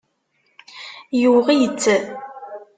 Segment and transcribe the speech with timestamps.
[1.21, 1.83] Yuɣ-itt.